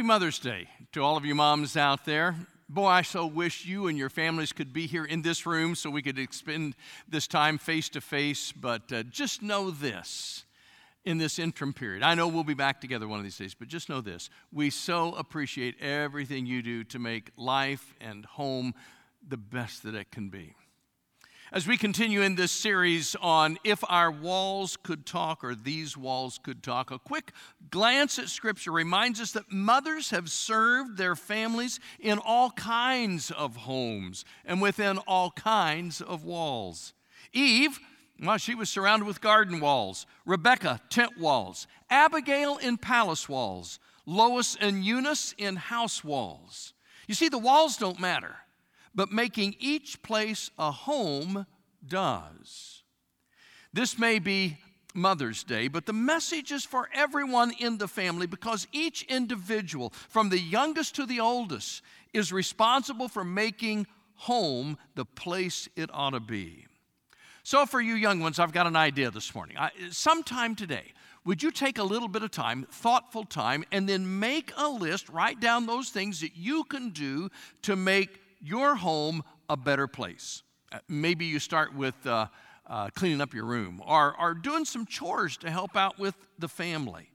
[0.00, 2.34] Happy Mother's Day to all of you moms out there.
[2.70, 5.90] Boy, I so wish you and your families could be here in this room so
[5.90, 6.74] we could spend
[7.06, 8.50] this time face to face.
[8.50, 10.46] But uh, just know this
[11.04, 12.02] in this interim period.
[12.02, 14.30] I know we'll be back together one of these days, but just know this.
[14.50, 18.72] We so appreciate everything you do to make life and home
[19.28, 20.54] the best that it can be.
[21.52, 26.38] As we continue in this series on If Our Walls Could Talk or These Walls
[26.40, 27.32] Could Talk, a quick
[27.72, 33.56] glance at Scripture reminds us that mothers have served their families in all kinds of
[33.56, 36.94] homes and within all kinds of walls.
[37.32, 37.80] Eve,
[38.22, 44.56] well, she was surrounded with garden walls, Rebecca, tent walls, Abigail in palace walls, Lois
[44.60, 46.74] and Eunice in house walls.
[47.08, 48.36] You see, the walls don't matter
[48.94, 51.46] but making each place a home
[51.86, 52.82] does.
[53.72, 54.58] This may be
[54.94, 60.28] Mother's Day, but the message is for everyone in the family because each individual, from
[60.28, 66.20] the youngest to the oldest, is responsible for making home the place it ought to
[66.20, 66.66] be.
[67.42, 69.56] So, for you young ones, I've got an idea this morning.
[69.56, 70.92] I, sometime today,
[71.24, 75.08] would you take a little bit of time, thoughtful time, and then make a list,
[75.08, 77.30] write down those things that you can do
[77.62, 80.42] to make your home a better place.
[80.72, 82.26] Uh, maybe you start with uh,
[82.66, 86.48] uh, cleaning up your room or, or doing some chores to help out with the
[86.48, 87.10] family.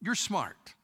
[0.00, 0.74] You're smart.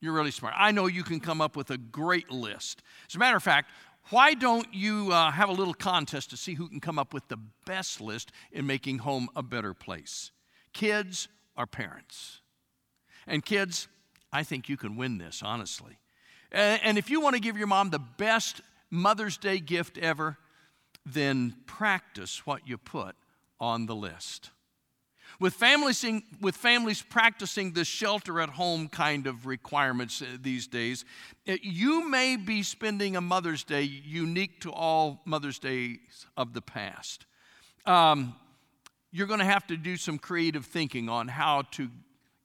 [0.00, 0.54] You're really smart.
[0.56, 2.82] I know you can come up with a great list.
[3.08, 3.70] As a matter of fact,
[4.10, 7.26] why don't you uh, have a little contest to see who can come up with
[7.28, 10.30] the best list in making home a better place?
[10.72, 12.40] Kids or parents?
[13.26, 13.88] And kids,
[14.32, 15.98] I think you can win this, honestly.
[16.50, 20.38] And, and if you want to give your mom the best Mother's Day gift ever,
[21.04, 23.16] then practice what you put
[23.60, 24.50] on the list.
[25.40, 26.04] With families,
[26.40, 31.04] with families practicing the shelter at home kind of requirements uh, these days,
[31.46, 36.62] uh, you may be spending a Mother's Day unique to all Mother's Days of the
[36.62, 37.26] past.
[37.86, 38.34] Um,
[39.12, 41.88] you're going to have to do some creative thinking on how to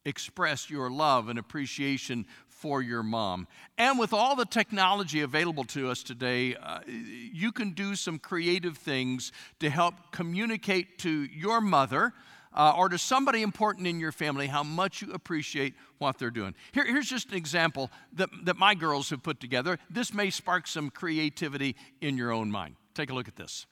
[0.06, 2.25] express your love and appreciation
[2.63, 3.46] for your mom.
[3.78, 8.78] And with all the technology available to us today, uh, you can do some creative
[8.78, 12.13] things to help communicate to your mother.
[12.56, 16.53] Uh, or to somebody important in your family, how much you appreciate what they're doing.
[16.72, 19.80] Here, here's just an example that, that my girls have put together.
[19.90, 22.75] This may spark some creativity in your own mind.
[22.94, 23.66] Take a look at this.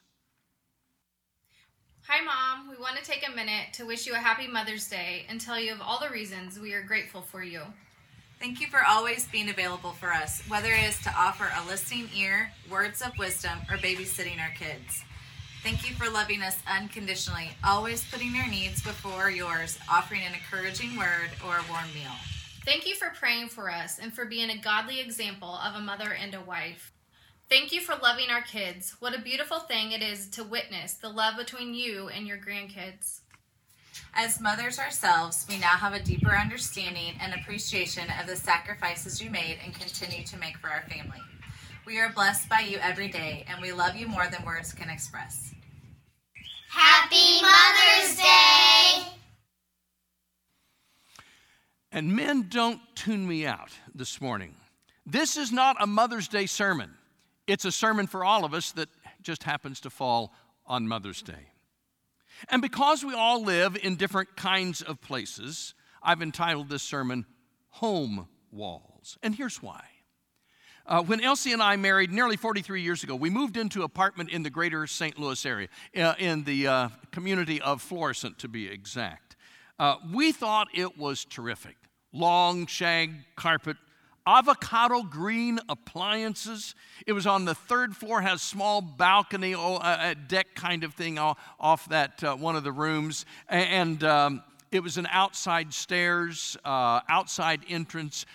[2.08, 2.68] Hi, Mom.
[2.68, 5.60] We want to take a minute to wish you a happy Mother's Day and tell
[5.60, 7.62] you of all the reasons we are grateful for you.
[8.42, 12.08] Thank you for always being available for us, whether it is to offer a listening
[12.12, 15.04] ear, words of wisdom, or babysitting our kids.
[15.62, 20.96] Thank you for loving us unconditionally, always putting your needs before yours, offering an encouraging
[20.96, 22.10] word or a warm meal.
[22.64, 26.12] Thank you for praying for us and for being a godly example of a mother
[26.12, 26.92] and a wife.
[27.48, 28.96] Thank you for loving our kids.
[28.98, 33.20] What a beautiful thing it is to witness the love between you and your grandkids.
[34.14, 39.30] As mothers ourselves, we now have a deeper understanding and appreciation of the sacrifices you
[39.30, 41.20] made and continue to make for our family.
[41.86, 44.90] We are blessed by you every day, and we love you more than words can
[44.90, 45.54] express.
[46.68, 49.12] Happy Mother's Day!
[51.90, 54.54] And men, don't tune me out this morning.
[55.06, 56.90] This is not a Mother's Day sermon.
[57.46, 58.88] It's a sermon for all of us that
[59.22, 60.34] just happens to fall
[60.66, 61.51] on Mother's Day.
[62.48, 67.26] And because we all live in different kinds of places, I've entitled this sermon
[67.70, 69.18] Home Walls.
[69.22, 69.84] And here's why.
[70.84, 74.30] Uh, when Elsie and I married nearly 43 years ago, we moved into an apartment
[74.30, 75.18] in the greater St.
[75.18, 79.36] Louis area, uh, in the uh, community of Florissant to be exact.
[79.78, 81.76] Uh, we thought it was terrific.
[82.12, 83.76] Long shag carpet,
[84.26, 86.74] avocado green appliances.
[87.06, 91.18] It was on the third floor, has small balcony, oh, a deck kind of thing
[91.18, 97.00] off that uh, one of the rooms, and um, it was an outside stairs, uh,
[97.08, 98.26] outside entrance.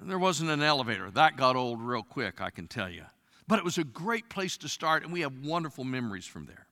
[0.00, 1.10] There wasn't an elevator.
[1.10, 3.04] That got old real quick, I can tell you.
[3.46, 6.66] But it was a great place to start, and we have wonderful memories from there.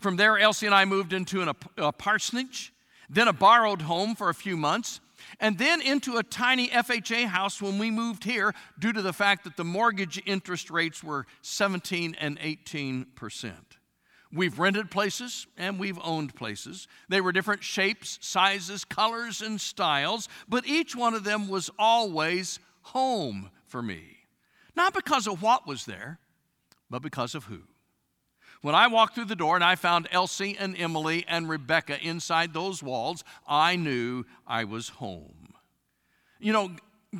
[0.00, 2.72] From there, Elsie and I moved into an, a parsonage,
[3.10, 5.00] then a borrowed home for a few months
[5.40, 9.44] and then into a tiny FHA house when we moved here due to the fact
[9.44, 13.78] that the mortgage interest rates were 17 and 18 percent.
[14.32, 16.88] We've rented places and we've owned places.
[17.08, 22.58] They were different shapes, sizes, colors, and styles, but each one of them was always
[22.82, 24.02] home for me.
[24.74, 26.18] Not because of what was there,
[26.90, 27.62] but because of who.
[28.64, 32.54] When I walked through the door and I found Elsie and Emily and Rebecca inside
[32.54, 35.52] those walls, I knew I was home.
[36.40, 36.70] You know,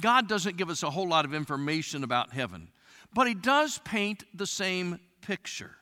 [0.00, 2.68] God doesn't give us a whole lot of information about heaven,
[3.12, 5.72] but He does paint the same picture.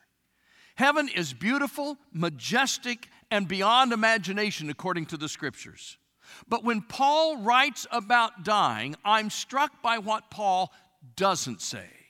[0.75, 5.97] Heaven is beautiful, majestic, and beyond imagination according to the scriptures.
[6.45, 10.73] But when Paul writes about dying, I'm struck by what Paul
[11.15, 12.02] doesn't say.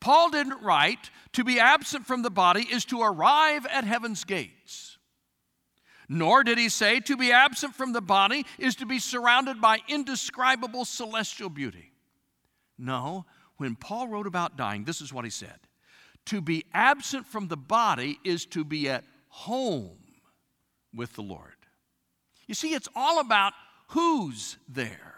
[0.00, 4.98] Paul didn't write, to be absent from the body is to arrive at heaven's gates.
[6.08, 9.80] Nor did he say, to be absent from the body is to be surrounded by
[9.88, 11.92] indescribable celestial beauty.
[12.78, 13.26] No,
[13.56, 15.58] when Paul wrote about dying, this is what he said
[16.26, 19.98] To be absent from the body is to be at home
[20.94, 21.54] with the Lord.
[22.46, 23.52] You see, it's all about
[23.88, 25.14] who's there.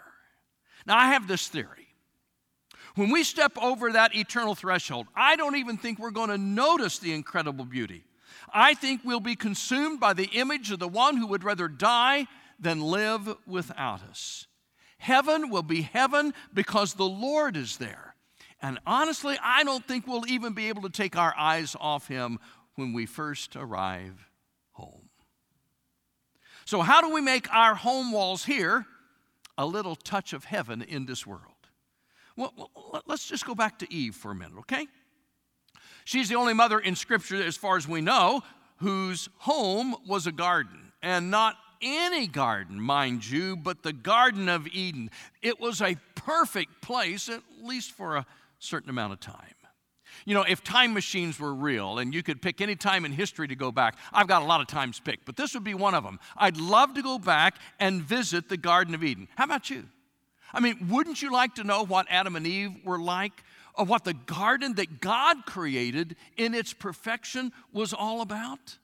[0.85, 1.88] Now, I have this theory.
[2.99, 6.99] When we step over that eternal threshold, I don't even think we're going to notice
[6.99, 8.03] the incredible beauty.
[8.53, 12.27] I think we'll be consumed by the image of the one who would rather die
[12.59, 14.47] than live without us.
[14.97, 18.15] Heaven will be heaven because the Lord is there.
[18.61, 22.37] And honestly, I don't think we'll even be able to take our eyes off him
[22.75, 24.29] when we first arrive
[24.73, 25.07] home.
[26.65, 28.85] So, how do we make our home walls here
[29.57, 31.58] a little touch of heaven in this world?
[32.39, 34.87] Well, let's just go back to Eve for a minute, okay?
[36.05, 38.43] She's the only mother in Scripture, as far as we know,
[38.77, 44.67] whose home was a garden, and not any garden, mind you, but the Garden of
[44.67, 45.11] Eden.
[45.41, 48.25] It was a perfect place, at least for a
[48.57, 49.55] certain amount of time.
[50.25, 53.49] You know, if time machines were real and you could pick any time in history
[53.49, 55.93] to go back, I've got a lot of times picked, but this would be one
[55.93, 56.19] of them.
[56.37, 59.27] I'd love to go back and visit the Garden of Eden.
[59.35, 59.89] How about you?
[60.53, 63.43] I mean, wouldn't you like to know what Adam and Eve were like?
[63.75, 68.77] Or what the garden that God created in its perfection was all about?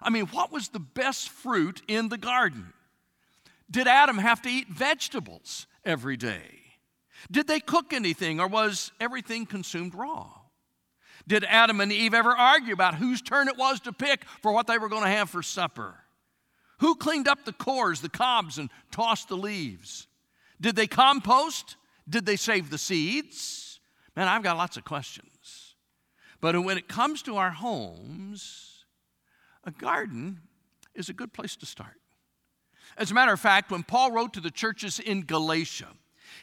[0.00, 2.72] I mean, what was the best fruit in the garden?
[3.70, 6.60] Did Adam have to eat vegetables every day?
[7.30, 10.30] Did they cook anything or was everything consumed raw?
[11.28, 14.66] Did Adam and Eve ever argue about whose turn it was to pick for what
[14.66, 15.94] they were going to have for supper?
[16.78, 20.06] Who cleaned up the cores, the cobs, and tossed the leaves?
[20.60, 21.76] Did they compost?
[22.08, 23.80] Did they save the seeds?
[24.16, 25.76] Man, I've got lots of questions.
[26.40, 28.84] But when it comes to our homes,
[29.64, 30.40] a garden
[30.94, 31.96] is a good place to start.
[32.96, 35.88] As a matter of fact, when Paul wrote to the churches in Galatia,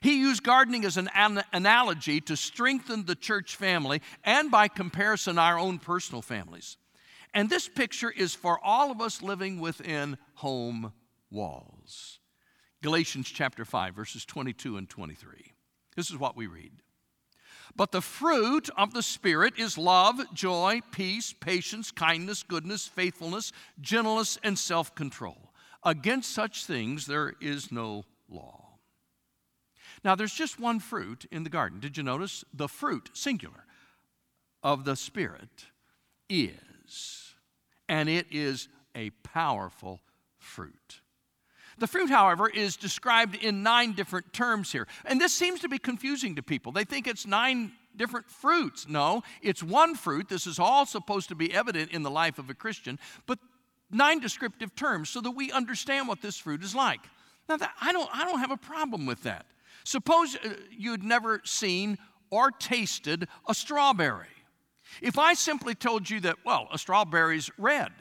[0.02, 1.10] he used gardening as an
[1.54, 6.78] analogy to strengthen the church family and, by comparison, our own personal families.
[7.34, 10.94] And this picture is for all of us living within home
[11.30, 12.20] walls.
[12.82, 15.54] Galatians chapter 5, verses 22 and 23.
[15.96, 16.72] This is what we read.
[17.76, 23.52] But the fruit of the Spirit is love, joy, peace, patience, kindness, goodness, faithfulness,
[23.82, 25.54] gentleness, and self control.
[25.84, 28.64] Against such things there is no law.
[30.04, 31.80] Now, there's just one fruit in the garden.
[31.80, 32.44] Did you notice?
[32.54, 33.66] The fruit, singular,
[34.64, 35.66] of the Spirit
[36.30, 37.34] is,
[37.90, 40.02] and it is a powerful
[40.38, 41.02] fruit.
[41.80, 44.88] The fruit, however, is described in nine different terms here.
[45.06, 46.72] And this seems to be confusing to people.
[46.72, 48.88] They think it's nine different fruits.
[48.88, 50.30] No, it's one fruit.
[50.30, 53.40] This is all supposed to be evident in the life of a Christian, but
[53.92, 57.02] nine descriptive terms so that we understand what this fruit is like.
[57.50, 59.46] Now, that, I, don't, I don't have a problem with that.
[59.84, 61.98] Suppose uh, you'd never seen
[62.30, 64.28] or tasted a strawberry.
[65.02, 67.92] If I simply told you that, well, a strawberry's red,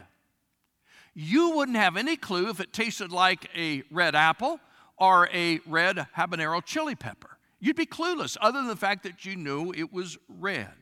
[1.18, 4.60] you wouldn't have any clue if it tasted like a red apple
[4.98, 7.38] or a red habanero chili pepper.
[7.58, 10.74] You'd be clueless, other than the fact that you knew it was red.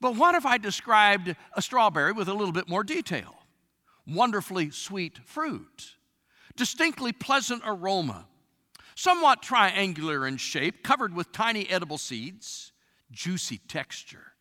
[0.00, 3.36] But what if I described a strawberry with a little bit more detail?
[4.08, 5.94] Wonderfully sweet fruit,
[6.56, 8.26] distinctly pleasant aroma,
[8.96, 12.72] somewhat triangular in shape, covered with tiny edible seeds,
[13.12, 14.32] juicy texture,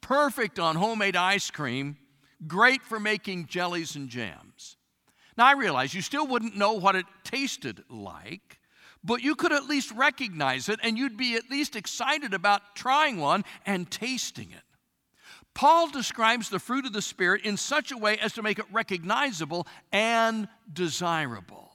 [0.00, 1.98] perfect on homemade ice cream,
[2.46, 4.76] great for making jellies and jams.
[5.36, 8.58] Now, I realize you still wouldn't know what it tasted like,
[9.04, 13.18] but you could at least recognize it and you'd be at least excited about trying
[13.18, 14.62] one and tasting it.
[15.54, 18.66] Paul describes the fruit of the Spirit in such a way as to make it
[18.70, 21.72] recognizable and desirable.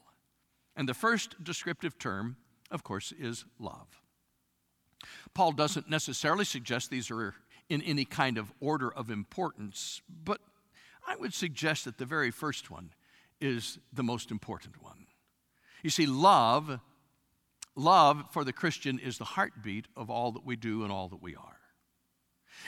[0.76, 2.38] And the first descriptive term,
[2.70, 4.02] of course, is love.
[5.34, 7.34] Paul doesn't necessarily suggest these are
[7.70, 10.42] in any kind of order of importance, but
[11.08, 12.92] I would suggest that the very first one
[13.40, 15.08] is the most important one.
[15.84, 16.80] You see, love,
[17.76, 21.22] love for the Christian is the heartbeat of all that we do and all that
[21.22, 21.58] we are.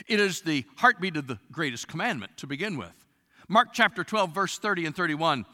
[0.08, 2.92] It is the heartbeat of the greatest commandment to begin with.
[3.48, 5.46] Mark chapter 12, verse 30 and 31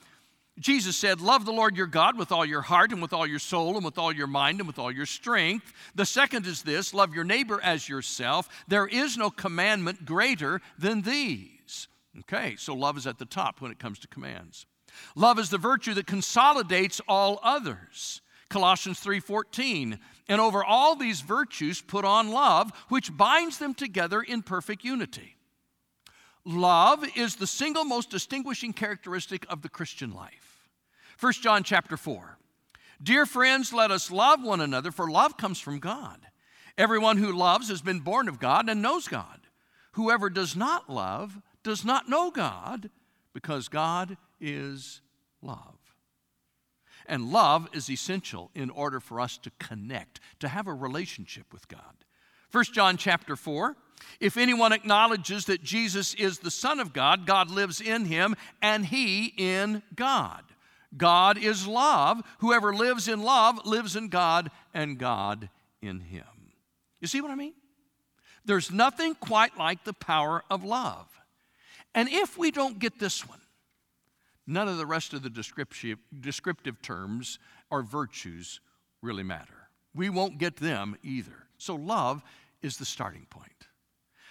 [0.61, 3.39] Jesus said, Love the Lord your God with all your heart and with all your
[3.39, 5.73] soul and with all your mind and with all your strength.
[5.95, 8.49] The second is this love your neighbor as yourself.
[8.69, 11.60] There is no commandment greater than these.
[12.21, 14.67] Okay, so love is at the top when it comes to commands.
[15.15, 18.21] Love is the virtue that consolidates all others.
[18.49, 19.99] Colossians 3:14.
[20.29, 25.37] And over all these virtues put on love, which binds them together in perfect unity.
[26.45, 30.69] Love is the single most distinguishing characteristic of the Christian life.
[31.19, 32.39] 1 John chapter 4.
[33.03, 36.27] Dear friends, let us love one another, for love comes from God.
[36.79, 39.47] Everyone who loves has been born of God and knows God.
[39.93, 42.91] Whoever does not love does not know God,
[43.33, 45.01] because God is
[45.43, 45.79] love.
[47.07, 51.69] And love is essential in order for us to connect, to have a relationship with
[51.69, 52.05] God.
[52.53, 53.77] 1 John chapter 4
[54.19, 58.87] if anyone acknowledges that Jesus is the Son of God, God lives in him and
[58.87, 60.43] he in God.
[60.97, 62.23] God is love.
[62.39, 65.49] Whoever lives in love lives in God and God
[65.81, 66.25] in him.
[67.01, 67.55] You see what I mean?
[68.45, 71.07] There's nothing quite like the power of love.
[71.95, 73.41] And if we don't get this one,
[74.47, 77.39] none of the rest of the descriptive, descriptive terms
[77.71, 78.61] or virtues
[79.03, 79.69] really matter.
[79.95, 81.47] We won't get them either.
[81.59, 82.23] So, love
[82.63, 83.51] is the starting point.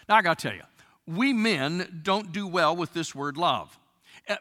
[0.08, 0.64] Now, I got to tell you,
[1.06, 3.78] we men don't do well with this word love.
[4.28, 4.36] Uh,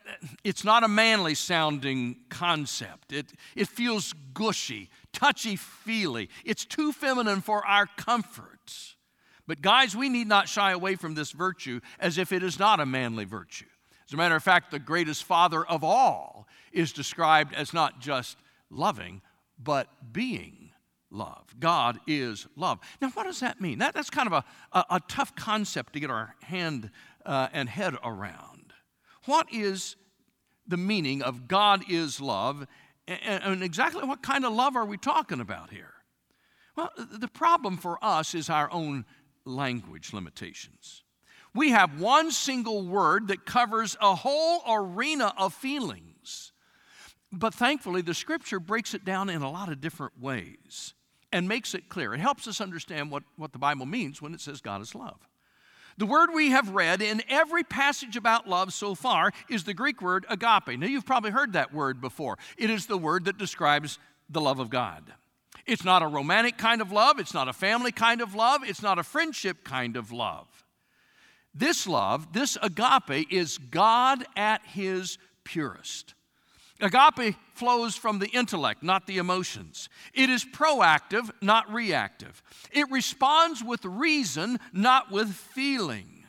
[0.44, 3.12] it's not a manly sounding concept.
[3.12, 6.28] It, it feels gushy, touchy feely.
[6.44, 8.96] It's too feminine for our comfort.
[9.48, 12.78] But, guys, we need not shy away from this virtue as if it is not
[12.78, 13.64] a manly virtue.
[14.06, 18.36] As a matter of fact, the greatest father of all is described as not just
[18.70, 19.22] loving,
[19.58, 20.70] but being
[21.10, 21.54] love.
[21.58, 22.78] God is love.
[23.00, 23.78] Now, what does that mean?
[23.78, 26.90] That, that's kind of a, a, a tough concept to get our hand
[27.24, 28.74] uh, and head around.
[29.24, 29.96] What is
[30.66, 32.66] the meaning of God is love,
[33.06, 35.94] and, and exactly what kind of love are we talking about here?
[36.76, 39.04] Well, the problem for us is our own
[39.48, 41.02] language limitations.
[41.54, 46.52] We have one single word that covers a whole arena of feelings.
[47.32, 50.94] But thankfully, the scripture breaks it down in a lot of different ways
[51.32, 52.14] and makes it clear.
[52.14, 55.28] It helps us understand what, what the Bible means when it says God is love.
[55.98, 60.00] The word we have read in every passage about love so far is the Greek
[60.00, 60.78] word agape.
[60.78, 62.38] Now, you've probably heard that word before.
[62.56, 63.98] It is the word that describes
[64.30, 65.12] the love of God.
[65.68, 68.82] It's not a romantic kind of love, it's not a family kind of love, it's
[68.82, 70.48] not a friendship kind of love.
[71.54, 76.14] This love, this agape, is God at his purest.
[76.80, 79.88] Agape flows from the intellect, not the emotions.
[80.14, 82.42] It is proactive, not reactive.
[82.70, 86.24] It responds with reason, not with feeling.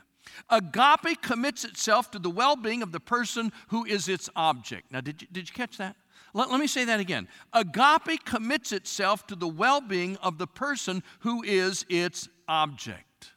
[0.50, 4.92] Agape commits itself to the well being of the person who is its object.
[4.92, 5.96] Now, did you, did you catch that?
[6.34, 7.28] Let, let me say that again.
[7.54, 13.34] Agape commits itself to the well being of the person who is its object.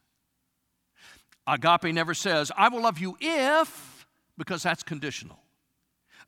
[1.46, 4.06] Agape never says, I will love you if,
[4.38, 5.38] because that's conditional.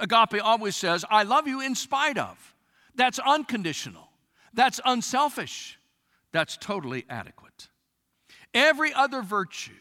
[0.00, 2.54] Agape always says, I love you in spite of.
[2.97, 4.09] That's unconditional.
[4.52, 5.78] That's unselfish.
[6.33, 7.68] That's totally adequate.
[8.52, 9.73] Every other virtue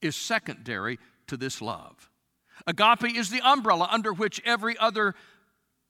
[0.00, 2.10] is secondary to this love.
[2.66, 5.14] Agape is the umbrella under which every other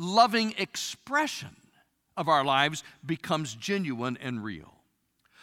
[0.03, 1.57] loving expression
[2.17, 4.75] of our lives becomes genuine and real.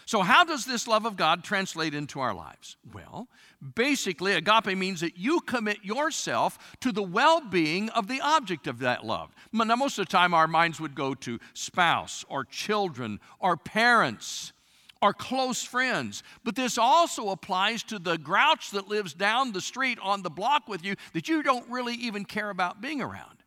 [0.06, 2.78] So, how does this love of God translate into our lives?
[2.94, 3.28] Well,
[3.76, 8.80] basically, agape means that you commit yourself to the well being of the object of
[8.80, 9.36] that love.
[9.54, 14.52] Now, most of the time, our minds would go to spouse or children or parents
[15.00, 16.24] or close friends.
[16.44, 20.68] But this also applies to the grouch that lives down the street on the block
[20.68, 23.39] with you that you don't really even care about being around.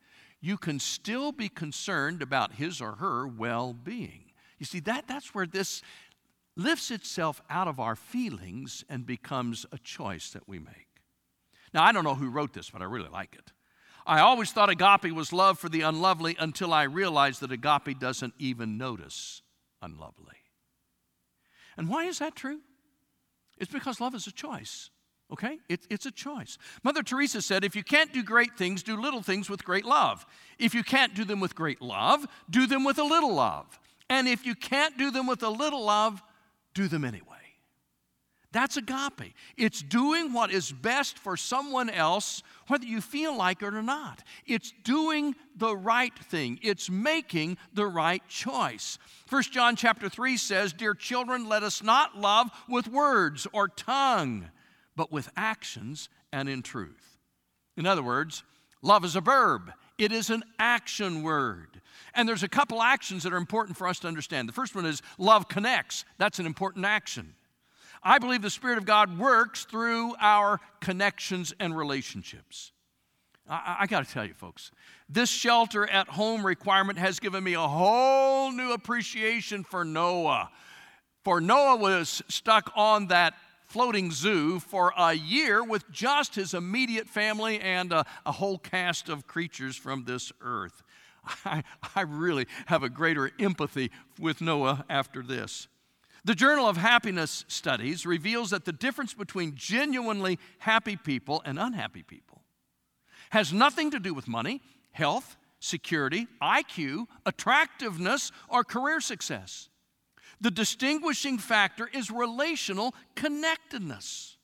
[0.43, 4.25] You can still be concerned about his or her well being.
[4.59, 5.83] You see, that, that's where this
[6.57, 10.89] lifts itself out of our feelings and becomes a choice that we make.
[11.73, 13.53] Now, I don't know who wrote this, but I really like it.
[14.05, 18.35] I always thought agape was love for the unlovely until I realized that agape doesn't
[18.39, 19.43] even notice
[19.81, 20.37] unlovely.
[21.77, 22.61] And why is that true?
[23.59, 24.91] It's because love is a choice.
[25.33, 25.59] Okay?
[25.69, 26.59] It, it's a choice.
[26.83, 30.27] Mother Teresa said, if you can't do great things, do little things with great love.
[30.59, 33.67] If you can't do them with great love, do them with a little love.
[34.11, 36.23] And if you can't do them with a little love,
[36.75, 37.27] do them anyway.
[38.53, 39.35] That's agape.
[39.57, 44.23] It's doing what is best for someone else, whether you feel like it or not.
[44.47, 46.61] It's doing the right thing.
[46.63, 48.99] It's making the right choice.
[49.31, 54.51] 1 John chapter 3 says, Dear children, let us not love with words or tongue,
[54.97, 57.19] but with actions and in truth.
[57.77, 58.43] In other words,
[58.83, 59.73] love is a verb.
[59.99, 61.81] it is an action word.
[62.15, 64.49] And there's a couple actions that are important for us to understand.
[64.49, 66.05] The first one is love connects.
[66.19, 67.35] That's an important action.
[68.03, 72.73] I believe the Spirit of God works through our connections and relationships.
[73.49, 74.73] I, I got to tell you, folks,
[75.09, 80.51] this shelter at home requirement has given me a whole new appreciation for Noah.
[81.23, 83.35] For Noah was stuck on that
[83.73, 89.09] floating zoo for a year with just his immediate family and a, a whole cast
[89.09, 90.83] of creatures from this earth.
[91.47, 91.65] I,
[91.97, 95.69] I really have a greater empathy with Noah after this.
[96.23, 102.03] The Journal of Happiness Studies reveals that the difference between genuinely happy people and unhappy
[102.03, 102.43] people
[103.31, 104.61] has nothing to do with money,
[104.91, 109.71] health, security, IQ, attractiveness, or career success.
[110.43, 114.37] The distinguishing factor is relational connectedness.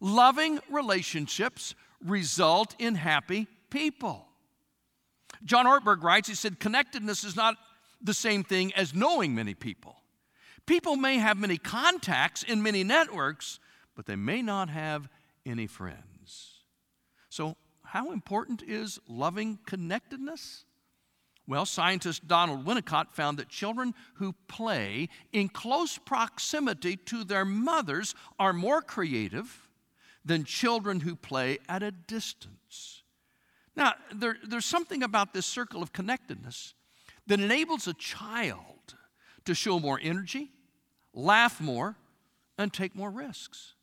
[0.00, 1.74] Loving relationships
[2.04, 4.28] result in happy people.
[5.44, 7.56] John Ortberg writes, he said, connectedness is not
[8.00, 9.96] the same thing as knowing many people.
[10.66, 13.58] People may have many contacts in many networks,
[13.96, 15.08] but they may not have
[15.44, 16.60] any friends.
[17.28, 20.64] So, how important is loving connectedness?
[21.46, 28.14] Well, scientist Donald Winnicott found that children who play in close proximity to their mothers
[28.38, 29.68] are more creative
[30.24, 33.02] than children who play at a distance.
[33.76, 36.74] Now, there, there's something about this circle of connectedness
[37.26, 38.94] that enables a child
[39.44, 40.50] to show more energy,
[41.12, 41.96] laugh more,
[42.56, 43.74] and take more risks.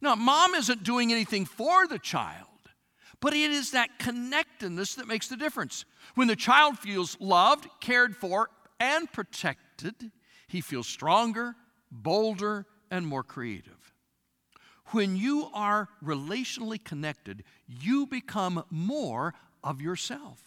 [0.00, 2.48] Now, mom isn't doing anything for the child,
[3.20, 5.84] but it is that connectedness that makes the difference.
[6.14, 10.10] When the child feels loved, cared for, and protected,
[10.48, 11.54] he feels stronger,
[11.90, 13.92] bolder, and more creative.
[14.90, 20.42] When you are relationally connected, you become more of yourself.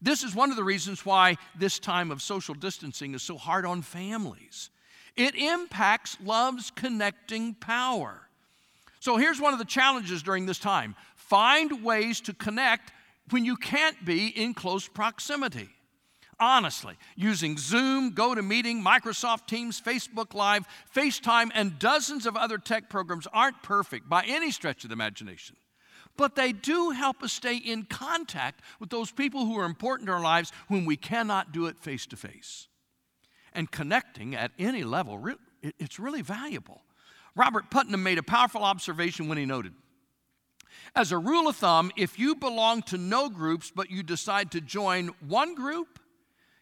[0.00, 3.66] This is one of the reasons why this time of social distancing is so hard
[3.66, 4.70] on families.
[5.16, 8.28] It impacts love's connecting power.
[9.00, 10.96] So here's one of the challenges during this time
[11.28, 12.92] find ways to connect
[13.30, 15.68] when you can't be in close proximity.
[16.40, 23.28] Honestly, using Zoom, GoToMeeting, Microsoft Teams, Facebook Live, FaceTime, and dozens of other tech programs
[23.32, 25.56] aren't perfect by any stretch of the imagination.
[26.16, 30.12] But they do help us stay in contact with those people who are important to
[30.12, 32.68] our lives when we cannot do it face to face
[33.54, 35.24] and connecting at any level,
[35.62, 36.82] it's really valuable.
[37.36, 39.72] Robert Putnam made a powerful observation when he noted
[40.94, 44.60] As a rule of thumb, if you belong to no groups but you decide to
[44.60, 45.98] join one group,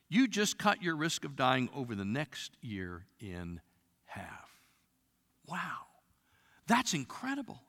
[0.08, 3.60] you just cut your risk of dying over the next year in
[4.04, 4.50] half.
[5.48, 5.86] Wow,
[6.66, 7.62] that's incredible.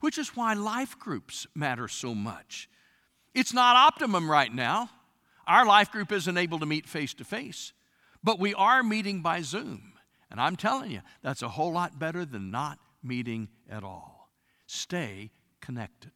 [0.00, 2.68] Which is why life groups matter so much.
[3.34, 4.90] It's not optimum right now.
[5.46, 7.72] Our life group isn't able to meet face to face.
[8.22, 9.94] But we are meeting by Zoom.
[10.30, 14.30] And I'm telling you, that's a whole lot better than not meeting at all.
[14.66, 15.30] Stay
[15.68, 16.12] connected.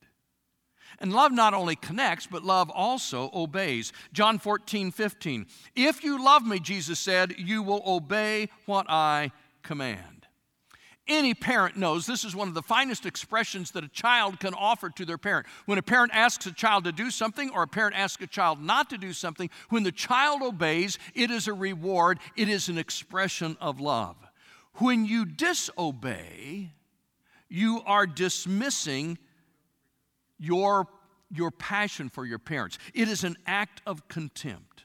[0.99, 3.93] And love not only connects, but love also obeys.
[4.15, 5.45] John 14, 15.
[5.77, 9.31] If you love me, Jesus said, you will obey what I
[9.63, 10.27] command.
[11.07, 14.89] Any parent knows this is one of the finest expressions that a child can offer
[14.89, 15.47] to their parent.
[15.67, 18.59] When a parent asks a child to do something or a parent asks a child
[18.59, 22.79] not to do something, when the child obeys, it is a reward, it is an
[22.79, 24.17] expression of love.
[24.77, 26.71] When you disobey,
[27.51, 29.19] you are dismissing
[30.43, 30.87] your,
[31.31, 32.79] your passion for your parents.
[32.95, 34.85] It is an act of contempt.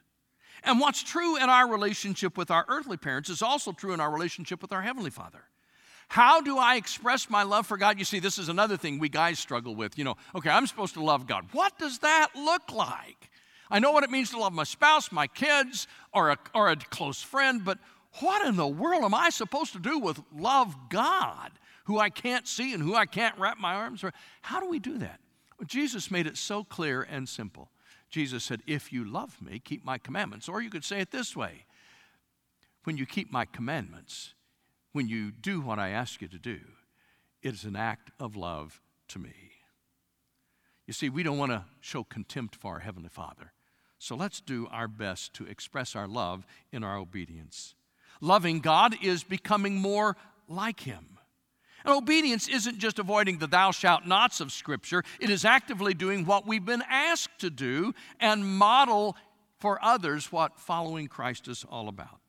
[0.64, 4.12] And what's true in our relationship with our earthly parents is also true in our
[4.12, 5.44] relationship with our Heavenly Father.
[6.10, 8.00] How do I express my love for God?
[8.00, 9.98] You see, this is another thing we guys struggle with.
[9.98, 11.46] You know, okay, I'm supposed to love God.
[11.52, 13.30] What does that look like?
[13.70, 16.78] I know what it means to love my spouse, my kids, or a, or a
[16.78, 17.78] close friend, but
[18.20, 21.52] what in the world am I supposed to do with love God,
[21.86, 24.14] who I can't see and who I can't wrap my arms around?
[24.42, 25.20] How do we do that?
[25.66, 27.72] Jesus made it so clear and simple.
[28.10, 30.48] Jesus said, If you love me, keep my commandments.
[30.48, 31.66] Or you could say it this way
[32.84, 34.34] When you keep my commandments,
[34.92, 36.60] when you do what I ask you to do,
[37.42, 39.34] it is an act of love to me.
[40.86, 43.52] You see, we don't want to show contempt for our Heavenly Father.
[44.00, 47.76] So let's do our best to express our love in our obedience.
[48.22, 50.16] Loving God is becoming more
[50.48, 51.17] like Him.
[51.88, 56.26] And obedience isn't just avoiding the thou shalt nots of Scripture, it is actively doing
[56.26, 59.16] what we've been asked to do and model
[59.60, 62.20] for others what following Christ is all about.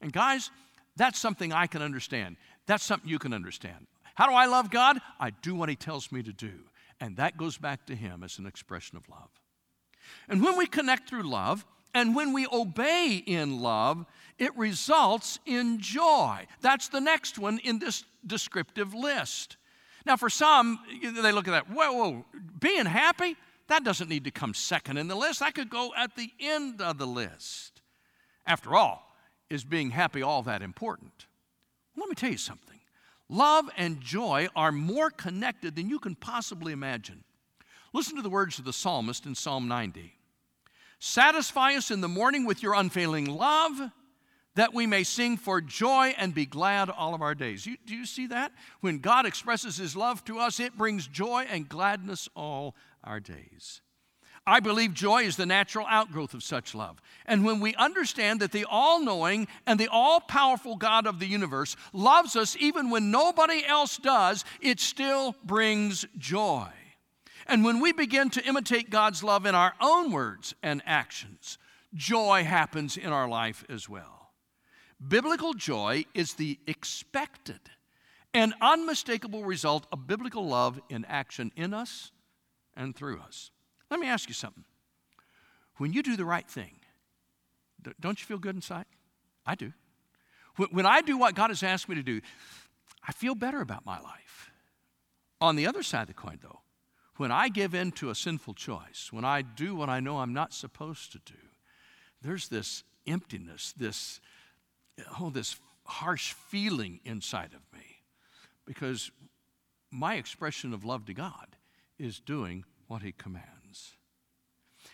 [0.00, 0.50] And guys,
[0.96, 2.36] that's something I can understand.
[2.66, 3.86] That's something you can understand.
[4.16, 4.98] How do I love God?
[5.20, 6.64] I do what He tells me to do.
[7.00, 9.30] And that goes back to Him as an expression of love.
[10.28, 14.04] And when we connect through love, and when we obey in love,
[14.38, 16.46] it results in joy.
[16.60, 19.56] That's the next one in this descriptive list.
[20.06, 22.24] Now, for some, they look at that, whoa, whoa,
[22.60, 23.36] being happy,
[23.68, 25.40] that doesn't need to come second in the list.
[25.40, 27.82] That could go at the end of the list.
[28.46, 29.14] After all,
[29.50, 31.26] is being happy all that important?
[31.96, 32.78] Let me tell you something.
[33.28, 37.24] Love and joy are more connected than you can possibly imagine.
[37.92, 40.17] Listen to the words of the psalmist in Psalm 90
[40.98, 43.92] Satisfy us in the morning with your unfailing love,
[44.56, 47.64] that we may sing for joy and be glad all of our days.
[47.64, 48.52] You, do you see that?
[48.80, 53.80] When God expresses his love to us, it brings joy and gladness all our days.
[54.48, 57.02] I believe joy is the natural outgrowth of such love.
[57.26, 61.26] And when we understand that the all knowing and the all powerful God of the
[61.26, 66.68] universe loves us even when nobody else does, it still brings joy.
[67.48, 71.56] And when we begin to imitate God's love in our own words and actions,
[71.94, 74.30] joy happens in our life as well.
[75.06, 77.60] Biblical joy is the expected
[78.34, 82.12] and unmistakable result of biblical love in action in us
[82.76, 83.50] and through us.
[83.90, 84.64] Let me ask you something.
[85.78, 86.80] When you do the right thing,
[88.00, 88.84] don't you feel good inside?
[89.46, 89.72] I do.
[90.70, 92.20] When I do what God has asked me to do,
[93.06, 94.50] I feel better about my life.
[95.40, 96.60] On the other side of the coin, though,
[97.18, 100.32] when I give in to a sinful choice, when I do what I know I'm
[100.32, 101.38] not supposed to do,
[102.22, 104.20] there's this emptiness, this,
[105.20, 107.84] oh, this harsh feeling inside of me
[108.64, 109.10] because
[109.90, 111.56] my expression of love to God
[111.98, 113.96] is doing what He commands.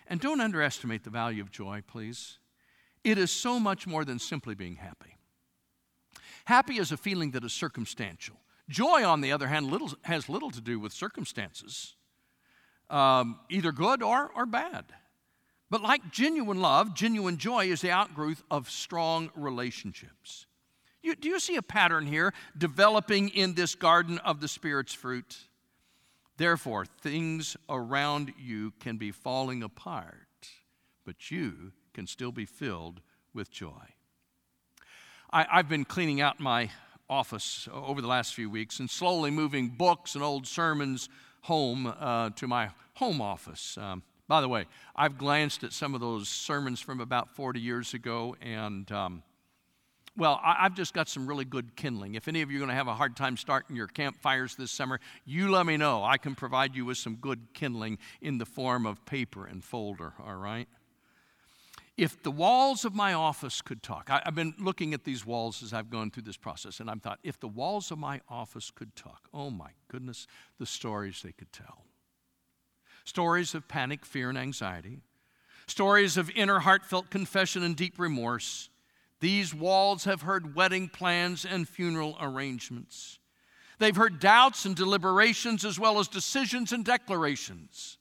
[0.07, 2.39] And don't underestimate the value of joy, please.
[3.03, 5.17] It is so much more than simply being happy.
[6.47, 8.37] Happy is a feeling that is circumstantial.
[8.69, 11.97] Joy, on the other hand, little, has little to do with circumstances,
[12.95, 14.85] um, either good or, or bad.
[15.69, 20.47] But like genuine love, genuine joy is the outgrowth of strong relationships.
[21.03, 25.37] You, do you see a pattern here developing in this garden of the Spirit's fruit?
[26.37, 30.49] Therefore, things around you can be falling apart,
[31.05, 33.01] but you can still be filled
[33.35, 33.83] with joy.
[35.31, 36.71] I, have been cleaning out my
[37.11, 41.09] office over the last few weeks and slowly moving books and old sermons
[41.45, 43.77] home uh, to my home office.
[43.79, 44.65] Um, by the way,
[44.97, 49.23] I've glanced at some of those sermons from about 40 years ago, and um,
[50.17, 52.15] well, I, have just got some really good kindling.
[52.15, 54.71] If any of you are going to have a hard time starting your campfires this
[54.71, 56.03] summer, you let me know.
[56.03, 60.15] I can provide you with some good kindling in the form of paper and folder,
[60.25, 60.69] all right?
[61.97, 65.63] If the walls of my office could talk, I, have been looking at these walls
[65.63, 68.73] as I've gone through this process, and I've thought, if the walls of my office
[68.73, 70.27] could talk, oh my goodness,
[70.59, 71.85] the stories they could tell.
[73.05, 74.99] Stories of panic, fear, and anxiety,
[75.67, 78.71] stories of inner heartfelt confession and deep remorse
[79.25, 83.19] these walls have heard wedding plans and funeral arrangements.
[83.79, 87.97] They've heard doubts and deliberations as well as decisions and declarations.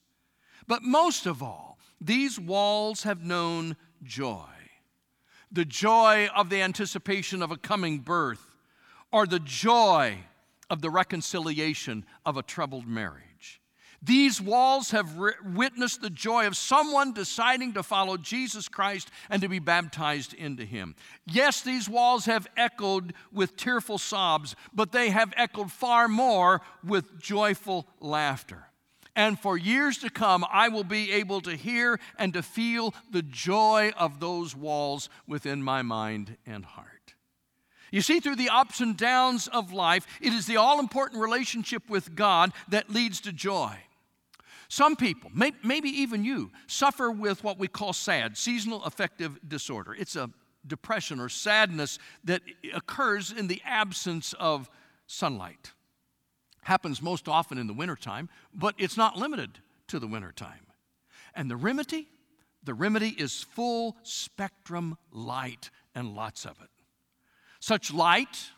[0.68, 1.73] But most of all,
[2.04, 4.46] these walls have known joy
[5.54, 8.58] the joy of the anticipation of a coming birth,
[9.12, 10.18] or the joy
[10.70, 13.62] of the reconciliation of a troubled marriage.
[14.02, 19.42] These walls have re- witnessed the joy of someone deciding to follow Jesus Christ and
[19.44, 20.96] to be baptized into him.
[21.26, 27.18] Yes, these walls have echoed with tearful sobs, but they have echoed far more with
[27.22, 28.66] joyful laughter.
[29.16, 33.22] And for years to come, I will be able to hear and to feel the
[33.22, 37.14] joy of those walls within my mind and heart.
[37.92, 41.88] You see, through the ups and downs of life, it is the all important relationship
[41.90, 43.78] with God that leads to joy.
[44.68, 49.94] Some people, maybe even you, suffer with what we call SAD, seasonal affective disorder.
[49.94, 50.32] It's a
[50.66, 52.42] depression or sadness that
[52.74, 54.72] occurs in the absence of
[55.06, 55.74] sunlight.
[56.64, 60.68] Happens most often in the wintertime, but it's not limited to the wintertime.
[61.36, 62.08] And the remedy?
[62.64, 66.70] The remedy is full spectrum light and lots of it.
[67.60, 68.52] Such light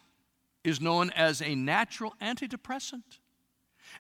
[0.64, 3.20] is known as a natural antidepressant.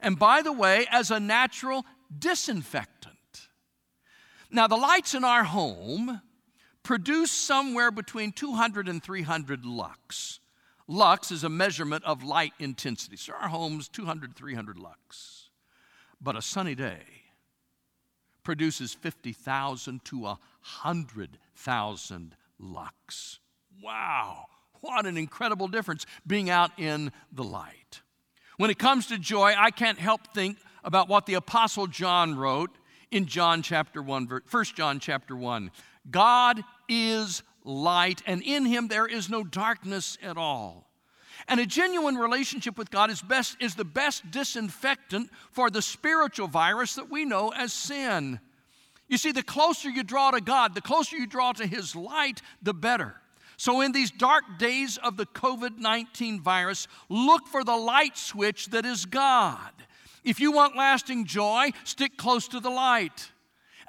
[0.01, 1.85] And by the way, as a natural
[2.17, 3.15] disinfectant.
[4.51, 6.21] Now, the lights in our home
[6.83, 10.39] produce somewhere between 200 and 300 lux.
[10.87, 13.17] Lux is a measurement of light intensity.
[13.17, 15.49] So our home's 200, 300 lux.
[16.21, 17.03] But a sunny day
[18.43, 23.39] produces 50,000 to 100,000 lux.
[23.83, 24.45] Wow,
[24.81, 28.01] what an incredible difference being out in the light.
[28.57, 32.71] When it comes to joy, I can't help think about what the Apostle John wrote
[33.11, 35.71] in John chapter 1, 1 John chapter 1.
[36.09, 40.85] God is light, and in him there is no darkness at all.
[41.47, 46.47] And a genuine relationship with God is, best, is the best disinfectant for the spiritual
[46.47, 48.39] virus that we know as sin.
[49.07, 52.41] You see, the closer you draw to God, the closer you draw to His light,
[52.61, 53.15] the better.
[53.57, 58.67] So, in these dark days of the COVID 19 virus, look for the light switch
[58.67, 59.71] that is God.
[60.23, 63.31] If you want lasting joy, stick close to the light.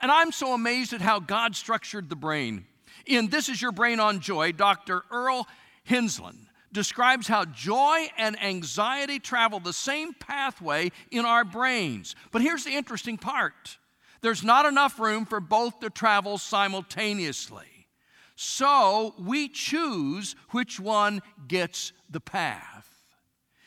[0.03, 2.67] And I'm so amazed at how God structured the brain.
[3.07, 5.05] In This Is Your Brain on Joy, Dr.
[5.11, 5.47] Earl
[5.85, 12.17] Henslin describes how joy and anxiety travel the same pathway in our brains.
[12.33, 13.79] But here's the interesting part
[14.23, 17.87] there's not enough room for both to travel simultaneously.
[18.35, 22.91] So we choose which one gets the path.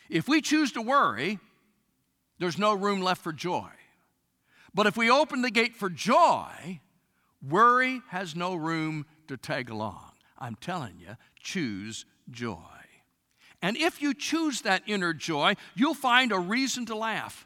[0.09, 1.39] If we choose to worry,
[2.39, 3.69] there's no room left for joy.
[4.73, 6.81] But if we open the gate for joy,
[7.47, 10.11] worry has no room to tag along.
[10.37, 12.57] I'm telling you, choose joy.
[13.61, 17.45] And if you choose that inner joy, you'll find a reason to laugh.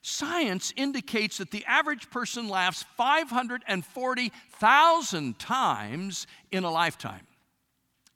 [0.00, 7.26] Science indicates that the average person laughs 540,000 times in a lifetime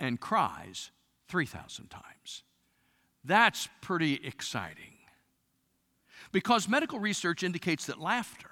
[0.01, 0.91] and cries
[1.29, 2.43] 3,000 times.
[3.25, 4.95] That's pretty exciting.
[6.33, 8.51] Because medical research indicates that laughter,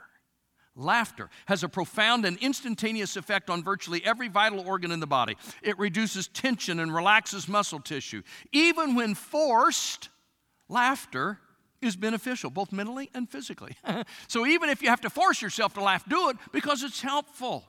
[0.76, 5.36] laughter has a profound and instantaneous effect on virtually every vital organ in the body.
[5.62, 8.22] It reduces tension and relaxes muscle tissue.
[8.52, 10.08] Even when forced,
[10.68, 11.38] laughter
[11.80, 13.76] is beneficial, both mentally and physically.
[14.28, 17.64] so even if you have to force yourself to laugh, do it because it's helpful.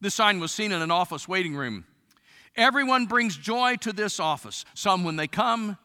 [0.00, 1.84] This sign was seen in an office waiting room.
[2.56, 5.78] Everyone brings joy to this office, some when they come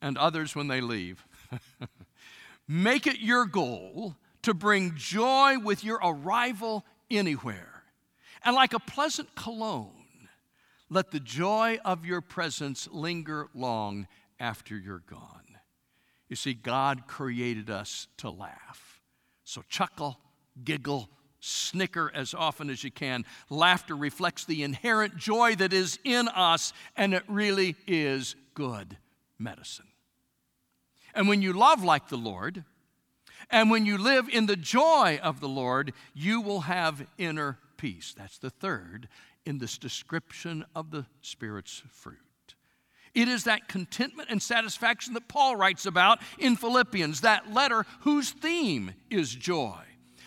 [0.00, 1.24] and others when they leave.
[2.68, 7.82] Make it your goal to bring joy with your arrival anywhere.
[8.44, 9.90] And like a pleasant cologne,
[10.88, 14.06] let the joy of your presence linger long
[14.38, 15.42] after you're gone.
[16.28, 19.00] You see, God created us to laugh.
[19.42, 20.16] So chuckle,
[20.62, 21.08] giggle,
[21.40, 23.24] snicker as often as you can.
[23.50, 28.96] Laughter reflects the inherent joy that is in us, and it really is good
[29.40, 29.88] medicine.
[31.16, 32.62] And when you love like the Lord,
[33.50, 38.14] and when you live in the joy of the Lord, you will have inner peace.
[38.16, 39.08] That's the third
[39.44, 42.18] in this description of the Spirit's fruit.
[43.14, 48.30] It is that contentment and satisfaction that Paul writes about in Philippians, that letter whose
[48.30, 49.78] theme is joy.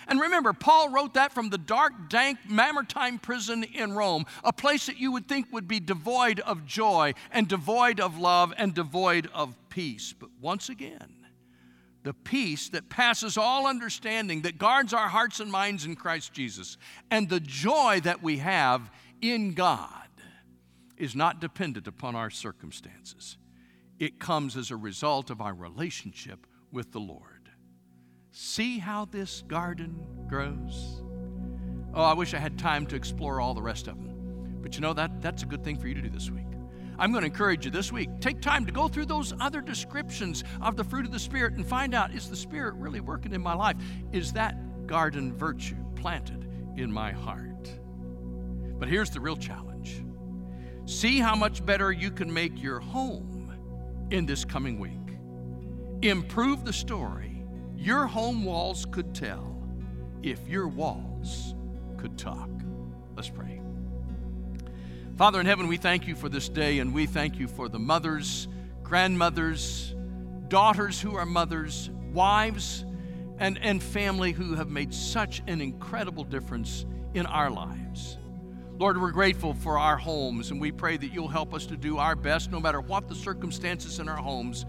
[0.08, 4.88] And remember, Paul wrote that from the dark, dank, Mamertine prison in Rome, a place
[4.88, 9.30] that you would think would be devoid of joy and devoid of love and devoid
[9.36, 10.12] of peace.
[10.20, 11.19] But once again,
[12.04, 16.78] the peace that passes all understanding, that guards our hearts and minds in Christ Jesus,
[17.12, 18.90] and the joy that we have
[19.22, 19.94] in God
[20.98, 23.38] is not dependent upon our circumstances.
[24.00, 27.50] It comes as a result of our relationship with the Lord.
[28.32, 31.02] See how this garden grows?
[31.94, 34.60] Oh, I wish I had time to explore all the rest of them.
[34.62, 36.49] But you know, that, that's a good thing for you to do this week.
[37.00, 40.44] I'm going to encourage you this week take time to go through those other descriptions
[40.62, 43.42] of the fruit of the Spirit and find out is the Spirit really working in
[43.42, 43.78] my life?
[44.12, 47.72] Is that garden virtue planted in my heart?
[48.78, 50.04] But here's the real challenge
[50.86, 53.54] See how much better you can make your home
[54.10, 54.92] in this coming week.
[56.02, 59.62] Improve the story your home walls could tell
[60.24, 61.54] if your walls
[61.98, 62.50] could talk.
[63.16, 63.62] Let's pray.
[65.20, 67.78] Father in heaven, we thank you for this day and we thank you for the
[67.78, 68.48] mothers,
[68.84, 69.94] grandmothers,
[70.48, 72.86] daughters who are mothers, wives,
[73.38, 78.18] and, and family who have made such an incredible difference in our lives.
[78.78, 81.98] Lord, we're grateful for our homes, and we pray that you'll help us to do
[81.98, 84.66] our best no matter what the circumstances in our homes.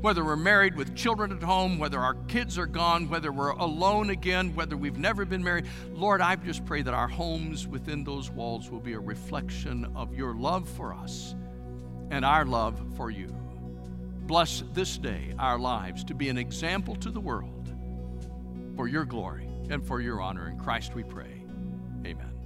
[0.00, 4.10] Whether we're married with children at home, whether our kids are gone, whether we're alone
[4.10, 8.30] again, whether we've never been married, Lord, I just pray that our homes within those
[8.30, 11.34] walls will be a reflection of your love for us
[12.10, 13.34] and our love for you.
[14.26, 17.74] Bless this day our lives to be an example to the world
[18.76, 20.48] for your glory and for your honor.
[20.48, 21.42] In Christ we pray.
[22.06, 22.37] Amen.